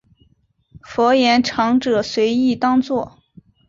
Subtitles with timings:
[0.81, 3.19] 佛言长者随意当作。